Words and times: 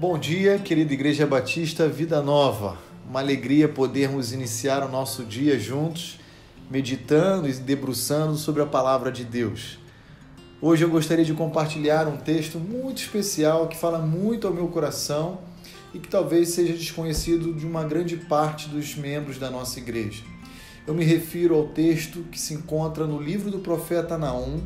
Bom 0.00 0.18
dia, 0.18 0.58
querida 0.58 0.94
Igreja 0.94 1.26
Batista 1.26 1.86
Vida 1.86 2.22
Nova. 2.22 2.78
Uma 3.06 3.20
alegria 3.20 3.68
podermos 3.68 4.32
iniciar 4.32 4.82
o 4.82 4.90
nosso 4.90 5.22
dia 5.24 5.60
juntos, 5.60 6.18
meditando 6.70 7.46
e 7.46 7.52
debruçando 7.52 8.34
sobre 8.38 8.62
a 8.62 8.66
palavra 8.66 9.12
de 9.12 9.26
Deus. 9.26 9.78
Hoje 10.58 10.86
eu 10.86 10.88
gostaria 10.88 11.22
de 11.22 11.34
compartilhar 11.34 12.08
um 12.08 12.16
texto 12.16 12.58
muito 12.58 13.02
especial 13.02 13.68
que 13.68 13.76
fala 13.76 13.98
muito 13.98 14.46
ao 14.46 14.54
meu 14.54 14.68
coração 14.68 15.42
e 15.92 15.98
que 15.98 16.08
talvez 16.08 16.48
seja 16.48 16.72
desconhecido 16.72 17.52
de 17.52 17.66
uma 17.66 17.84
grande 17.84 18.16
parte 18.16 18.70
dos 18.70 18.94
membros 18.94 19.36
da 19.36 19.50
nossa 19.50 19.78
igreja. 19.78 20.22
Eu 20.86 20.94
me 20.94 21.04
refiro 21.04 21.54
ao 21.54 21.68
texto 21.68 22.24
que 22.32 22.40
se 22.40 22.54
encontra 22.54 23.06
no 23.06 23.20
livro 23.20 23.50
do 23.50 23.58
profeta 23.58 24.16
Naum, 24.16 24.62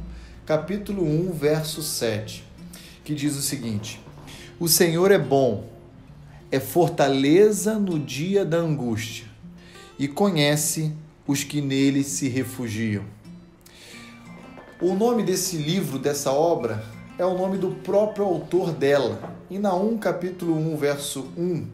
capítulo 0.46 1.02
1, 1.02 1.32
verso 1.32 1.82
7, 1.82 2.44
que 3.02 3.12
diz 3.12 3.36
o 3.36 3.42
seguinte: 3.42 4.03
o 4.64 4.68
Senhor 4.68 5.10
é 5.10 5.18
bom, 5.18 5.62
é 6.50 6.58
fortaleza 6.58 7.78
no 7.78 7.98
dia 7.98 8.46
da 8.46 8.56
angústia 8.56 9.26
e 9.98 10.08
conhece 10.08 10.90
os 11.26 11.44
que 11.44 11.60
nele 11.60 12.02
se 12.02 12.30
refugiam. 12.30 13.04
O 14.80 14.94
nome 14.94 15.22
desse 15.22 15.58
livro, 15.58 15.98
dessa 15.98 16.32
obra, 16.32 16.82
é 17.18 17.26
o 17.26 17.36
nome 17.36 17.58
do 17.58 17.72
próprio 17.72 18.24
autor 18.24 18.72
dela. 18.72 19.34
E 19.50 19.58
na 19.58 19.74
1 19.74 19.98
capítulo 19.98 20.56
1, 20.56 20.78
verso 20.78 21.26
1, 21.36 21.66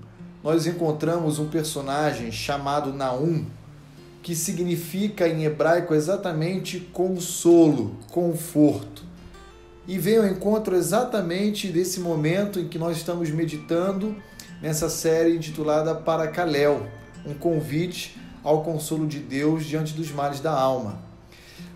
nós 0.42 0.66
encontramos 0.66 1.38
um 1.38 1.46
personagem 1.46 2.32
chamado 2.32 2.92
Naum, 2.92 3.46
que 4.20 4.34
significa 4.34 5.28
em 5.28 5.44
hebraico 5.44 5.94
exatamente 5.94 6.80
consolo, 6.92 7.94
conforto 8.10 9.09
e 9.90 9.98
vem 9.98 10.18
ao 10.18 10.26
encontro 10.28 10.76
exatamente 10.76 11.66
desse 11.66 11.98
momento 11.98 12.60
em 12.60 12.68
que 12.68 12.78
nós 12.78 12.96
estamos 12.96 13.28
meditando 13.28 14.14
nessa 14.62 14.88
série 14.88 15.34
intitulada 15.34 15.96
Para 15.96 16.28
Caléu, 16.28 16.86
um 17.26 17.34
convite 17.34 18.16
ao 18.44 18.62
consolo 18.62 19.04
de 19.04 19.18
Deus 19.18 19.64
diante 19.64 19.92
dos 19.92 20.12
males 20.12 20.38
da 20.38 20.52
alma. 20.52 21.02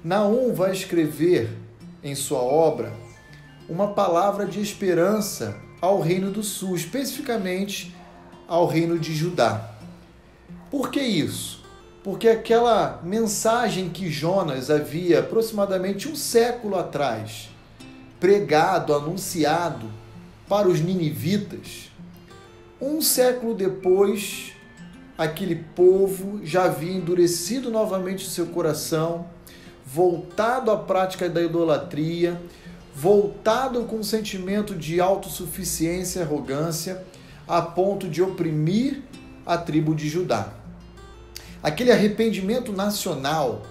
Naum 0.05 0.55
vai 0.55 0.71
escrever 0.71 1.51
em 2.05 2.15
sua 2.15 2.39
obra 2.39 2.93
uma 3.69 3.89
palavra 3.89 4.47
de 4.47 4.61
esperança 4.61 5.57
ao 5.81 6.01
reino 6.01 6.31
do 6.31 6.45
sul, 6.45 6.77
especificamente 6.77 7.93
ao 8.47 8.69
reino 8.69 8.97
de 8.97 9.13
Judá. 9.13 9.73
Por 10.71 10.93
que 10.93 11.01
isso? 11.01 11.65
Porque 12.05 12.29
aquela 12.29 13.01
mensagem 13.03 13.89
que 13.89 14.09
Jonas 14.09 14.71
havia 14.71 15.19
aproximadamente 15.19 16.09
um 16.09 16.15
século 16.15 16.79
atrás 16.79 17.53
pregado, 18.25 18.95
anunciado 18.95 19.87
para 20.49 20.67
os 20.67 20.81
ninivitas, 20.81 21.91
um 22.81 23.03
século 23.03 23.55
depois, 23.55 24.55
aquele 25.19 25.57
povo 25.57 26.41
já 26.43 26.65
havia 26.65 26.95
endurecido 26.95 27.71
novamente 27.71 28.25
o 28.25 28.31
seu 28.31 28.47
coração, 28.47 29.27
voltado 29.85 30.71
à 30.71 30.77
prática 30.79 31.29
da 31.29 31.43
idolatria, 31.43 32.41
voltado 32.95 33.85
com 33.85 33.97
um 33.97 34.03
sentimento 34.03 34.75
de 34.75 35.03
autossuficiência 35.03 36.21
e 36.21 36.23
arrogância, 36.23 37.05
a 37.47 37.61
ponto 37.61 38.09
de 38.09 38.23
oprimir 38.23 39.03
a 39.45 39.59
tribo 39.59 39.95
de 39.95 40.09
Judá. 40.09 40.51
Aquele 41.63 41.93
arrependimento 41.93 42.73
nacional 42.73 43.67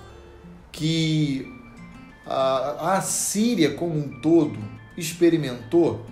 que 0.72 1.53
a, 2.26 2.96
a 2.96 3.02
Síria 3.02 3.74
como 3.74 3.96
um 3.98 4.22
todo 4.22 4.60
experimentou, 4.98 6.06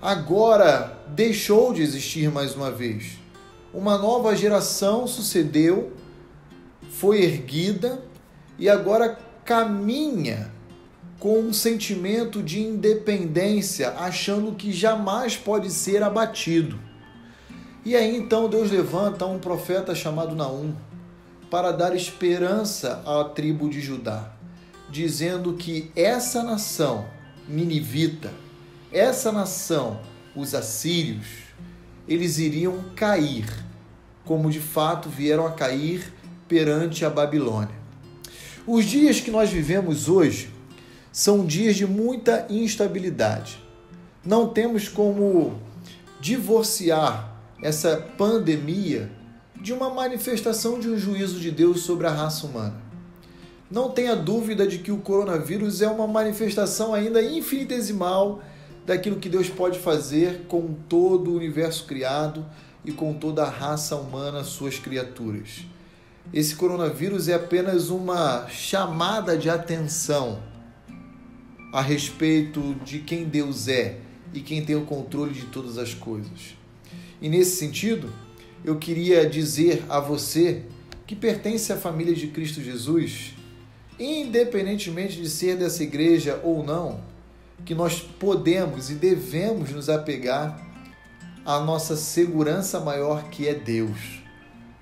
agora 0.00 0.98
deixou 1.08 1.72
de 1.72 1.82
existir 1.82 2.30
mais 2.30 2.54
uma 2.54 2.70
vez. 2.70 3.18
Uma 3.72 3.98
nova 3.98 4.34
geração 4.34 5.06
sucedeu, 5.06 5.92
foi 6.90 7.22
erguida 7.22 8.02
e 8.58 8.68
agora 8.68 9.18
caminha 9.44 10.50
com 11.18 11.40
um 11.40 11.52
sentimento 11.52 12.42
de 12.42 12.60
independência, 12.60 13.90
achando 13.90 14.52
que 14.52 14.72
jamais 14.72 15.36
pode 15.36 15.70
ser 15.70 16.02
abatido. 16.02 16.78
E 17.84 17.96
aí 17.96 18.16
então 18.16 18.48
Deus 18.48 18.70
levanta 18.70 19.26
um 19.26 19.38
profeta 19.38 19.94
chamado 19.94 20.34
Naum 20.34 20.74
para 21.50 21.72
dar 21.72 21.94
esperança 21.94 23.02
à 23.04 23.24
tribo 23.24 23.68
de 23.68 23.80
Judá 23.80 24.37
dizendo 24.90 25.54
que 25.54 25.90
essa 25.94 26.42
nação 26.42 27.06
ninivita, 27.48 28.32
essa 28.92 29.30
nação, 29.30 30.00
os 30.34 30.54
assírios, 30.54 31.26
eles 32.06 32.38
iriam 32.38 32.84
cair, 32.96 33.46
como 34.24 34.50
de 34.50 34.60
fato 34.60 35.08
vieram 35.08 35.46
a 35.46 35.52
cair 35.52 36.12
perante 36.46 37.04
a 37.04 37.10
Babilônia. 37.10 37.76
Os 38.66 38.84
dias 38.84 39.20
que 39.20 39.30
nós 39.30 39.50
vivemos 39.50 40.08
hoje 40.08 40.50
são 41.12 41.44
dias 41.44 41.76
de 41.76 41.86
muita 41.86 42.46
instabilidade. 42.50 43.58
Não 44.24 44.48
temos 44.48 44.88
como 44.88 45.58
divorciar 46.20 47.34
essa 47.62 47.96
pandemia 48.16 49.10
de 49.60 49.72
uma 49.72 49.90
manifestação 49.90 50.78
de 50.78 50.88
um 50.88 50.98
juízo 50.98 51.40
de 51.40 51.50
Deus 51.50 51.80
sobre 51.80 52.06
a 52.06 52.10
raça 52.10 52.46
humana. 52.46 52.87
Não 53.70 53.90
tenha 53.90 54.16
dúvida 54.16 54.66
de 54.66 54.78
que 54.78 54.90
o 54.90 54.96
coronavírus 54.96 55.82
é 55.82 55.88
uma 55.88 56.06
manifestação 56.06 56.94
ainda 56.94 57.22
infinitesimal 57.22 58.42
daquilo 58.86 59.20
que 59.20 59.28
Deus 59.28 59.50
pode 59.50 59.78
fazer 59.78 60.46
com 60.48 60.72
todo 60.88 61.30
o 61.30 61.36
universo 61.36 61.84
criado 61.84 62.46
e 62.82 62.92
com 62.92 63.12
toda 63.12 63.42
a 63.42 63.50
raça 63.50 63.94
humana, 63.96 64.42
suas 64.42 64.78
criaturas. 64.78 65.66
Esse 66.32 66.56
coronavírus 66.56 67.28
é 67.28 67.34
apenas 67.34 67.90
uma 67.90 68.48
chamada 68.48 69.36
de 69.36 69.50
atenção 69.50 70.42
a 71.70 71.82
respeito 71.82 72.74
de 72.82 73.00
quem 73.00 73.24
Deus 73.24 73.68
é 73.68 73.98
e 74.32 74.40
quem 74.40 74.64
tem 74.64 74.76
o 74.76 74.86
controle 74.86 75.34
de 75.34 75.46
todas 75.46 75.76
as 75.76 75.92
coisas. 75.92 76.56
E 77.20 77.28
nesse 77.28 77.56
sentido, 77.56 78.10
eu 78.64 78.76
queria 78.76 79.28
dizer 79.28 79.84
a 79.90 80.00
você 80.00 80.62
que 81.06 81.14
pertence 81.14 81.70
à 81.70 81.76
família 81.76 82.14
de 82.14 82.28
Cristo 82.28 82.62
Jesus 82.62 83.37
independentemente 83.98 85.20
de 85.20 85.28
ser 85.28 85.56
dessa 85.56 85.82
igreja 85.82 86.40
ou 86.44 86.62
não, 86.62 87.00
que 87.64 87.74
nós 87.74 88.00
podemos 88.00 88.90
e 88.90 88.94
devemos 88.94 89.70
nos 89.70 89.88
apegar 89.88 90.64
à 91.44 91.58
nossa 91.58 91.96
segurança 91.96 92.78
maior 92.78 93.24
que 93.30 93.48
é 93.48 93.54
Deus. 93.54 94.22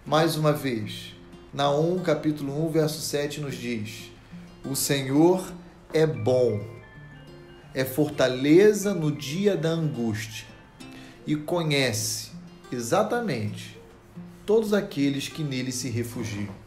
Mais 0.04 0.36
uma 0.36 0.52
vez, 0.52 1.14
Naum 1.52 1.98
capítulo 2.00 2.66
1, 2.66 2.70
verso 2.70 3.00
7 3.00 3.40
nos 3.40 3.56
diz: 3.56 4.10
O 4.64 4.76
Senhor 4.76 5.52
é 5.92 6.06
bom, 6.06 6.60
é 7.72 7.84
fortaleza 7.84 8.92
no 8.92 9.10
dia 9.10 9.56
da 9.56 9.70
angústia 9.70 10.46
e 11.26 11.34
conhece 11.34 12.30
exatamente 12.70 13.80
todos 14.44 14.74
aqueles 14.74 15.28
que 15.28 15.42
nele 15.42 15.72
se 15.72 15.88
refugiam 15.88 16.65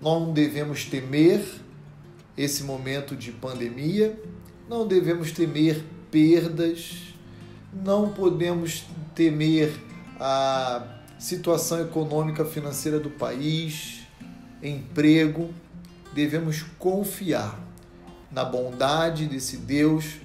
não 0.00 0.32
devemos 0.32 0.84
temer 0.84 1.44
esse 2.36 2.62
momento 2.64 3.14
de 3.14 3.30
pandemia, 3.32 4.18
não 4.68 4.86
devemos 4.86 5.32
temer 5.32 5.84
perdas, 6.10 7.14
não 7.72 8.10
podemos 8.12 8.84
temer 9.14 9.72
a 10.18 11.00
situação 11.18 11.80
econômica 11.80 12.44
financeira 12.44 12.98
do 12.98 13.10
país, 13.10 14.02
emprego, 14.62 15.52
devemos 16.14 16.62
confiar 16.78 17.60
na 18.30 18.44
bondade 18.44 19.26
desse 19.26 19.58
Deus 19.58 20.16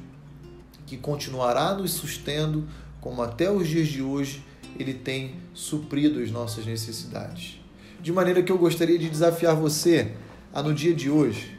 que 0.85 0.97
continuará 0.97 1.73
nos 1.75 1.91
sustendo, 1.91 2.67
como 2.99 3.21
até 3.21 3.51
os 3.51 3.67
dias 3.67 3.87
de 3.87 4.01
hoje 4.01 4.43
ele 4.77 4.93
tem 4.93 5.35
suprido 5.53 6.19
as 6.19 6.31
nossas 6.31 6.65
necessidades. 6.65 7.58
De 8.01 8.13
maneira 8.13 8.41
que 8.41 8.51
eu 8.51 8.57
gostaria 8.57 8.97
de 8.97 9.09
desafiar 9.09 9.55
você 9.55 10.13
a, 10.53 10.63
no 10.63 10.73
dia 10.73 10.93
de 10.93 11.09
hoje, 11.09 11.57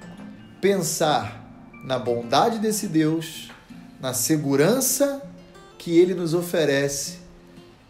pensar 0.59 1.39
na 1.85 1.99
bondade 1.99 2.59
desse 2.59 2.87
Deus, 2.87 3.51
na 4.01 4.15
segurança 4.15 5.23
que 5.77 5.99
ele 5.99 6.15
nos 6.15 6.33
oferece 6.33 7.19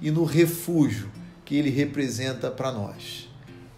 e 0.01 0.11
no 0.11 0.25
refúgio 0.25 1.09
que 1.45 1.55
ele 1.55 1.71
representa 1.71 2.51
para 2.51 2.73
nós. 2.73 3.29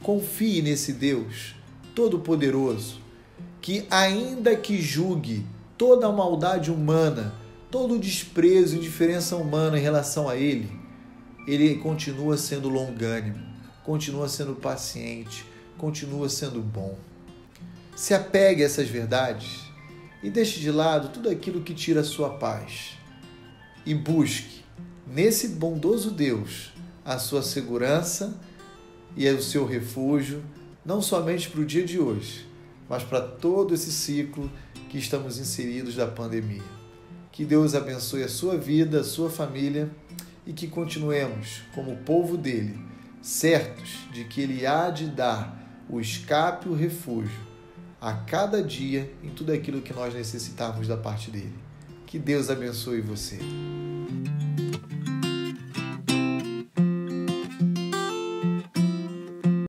Confie 0.03 0.63
nesse 0.63 0.95
Deus 0.95 1.55
Todo-Poderoso, 1.95 2.99
que, 3.61 3.87
ainda 3.91 4.57
que 4.57 4.81
julgue 4.81 5.45
toda 5.77 6.07
a 6.07 6.13
maldade 6.13 6.71
humana, 6.71 7.35
todo 7.71 7.95
o 7.95 7.99
desprezo 7.99 8.75
e 8.75 8.79
indiferença 8.79 9.37
humana 9.37 9.79
em 9.79 9.83
relação 9.83 10.31
a 10.31 10.37
ele, 10.37 10.73
ele 11.47 11.77
continua 11.77 12.39
sendo 12.39 12.71
longânimo 12.71 13.52
continua 13.85 14.29
sendo 14.29 14.55
paciente, 14.55 15.45
continua 15.77 16.29
sendo 16.29 16.61
bom. 16.61 16.97
Se 17.97 18.15
apegue 18.15 18.63
a 18.63 18.67
essas 18.67 18.89
verdades 18.89 19.61
e 20.23 20.31
deixe 20.31 20.61
de 20.61 20.71
lado 20.71 21.09
tudo 21.09 21.29
aquilo 21.29 21.63
que 21.63 21.75
tira 21.75 22.01
a 22.01 22.05
sua 22.05 22.31
paz. 22.31 22.99
e 23.85 23.95
busque 23.95 24.63
nesse 25.07 25.49
bondoso 25.49 26.11
Deus 26.13 26.73
a 27.05 27.19
sua 27.19 27.43
segurança 27.43 28.39
e 29.17 29.29
o 29.29 29.43
seu 29.43 29.67
refúgio, 29.67 30.43
não 30.85 31.03
somente 31.03 31.51
para 31.51 31.61
o 31.61 31.67
dia 31.67 31.85
de 31.85 31.99
hoje, 31.99 32.47
mas 32.89 33.03
para 33.03 33.21
todo 33.21 33.75
esse 33.75 33.91
ciclo 33.91 34.51
que 34.89 34.99
estamos 34.99 35.39
inseridos 35.39 35.97
da 35.97 36.07
pandemia. 36.07 36.63
Que 37.31 37.45
Deus 37.45 37.75
abençoe 37.75 38.23
a 38.23 38.29
sua 38.29 38.57
vida, 38.57 39.01
a 39.01 39.05
sua 39.05 39.29
família 39.31 39.91
e 40.47 40.53
que 40.53 40.69
continuemos, 40.69 41.63
como 41.75 41.97
povo 41.99 42.37
dele, 42.37 42.79
certos 43.23 44.01
de 44.13 44.25
que 44.25 44.41
ele 44.41 44.67
há 44.67 44.91
de 44.91 45.07
dar 45.07 45.57
o 45.89 46.01
escape 46.01 46.69
o 46.69 46.75
refúgio 46.75 47.41
a 48.01 48.13
cada 48.13 48.63
dia 48.63 49.13
em 49.23 49.31
tudo 49.31 49.53
aquilo 49.53 49.81
que 49.81 49.95
nós 49.95 50.13
necessitarmos 50.13 50.89
da 50.89 50.97
parte 50.97 51.31
dele. 51.31 51.55
Que 52.05 52.19
Deus 52.19 52.51
abençoe 52.51 53.01
você. 53.01 53.39